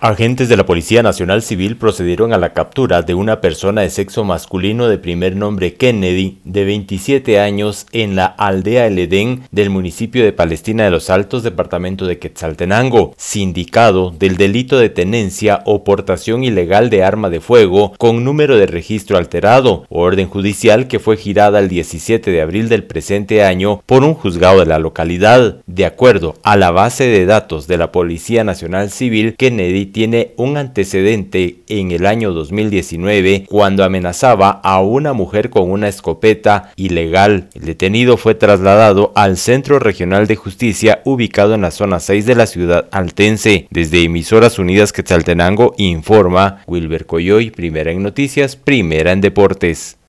[0.00, 4.22] Agentes de la Policía Nacional Civil procedieron a la captura de una persona de sexo
[4.22, 10.22] masculino de primer nombre Kennedy, de 27 años, en la aldea El Edén del municipio
[10.22, 16.44] de Palestina de los Altos, departamento de Quetzaltenango, sindicado del delito de tenencia o portación
[16.44, 21.58] ilegal de arma de fuego con número de registro alterado, orden judicial que fue girada
[21.58, 25.56] el 17 de abril del presente año por un juzgado de la localidad.
[25.66, 30.56] De acuerdo a la base de datos de la Policía Nacional Civil, Kennedy tiene un
[30.56, 37.48] antecedente en el año 2019 cuando amenazaba a una mujer con una escopeta ilegal.
[37.54, 42.34] El detenido fue trasladado al Centro Regional de Justicia ubicado en la zona 6 de
[42.34, 43.66] la ciudad altense.
[43.70, 49.98] Desde Emisoras Unidas Quetzaltenango informa Wilber Coyoy, primera en noticias, primera en deportes.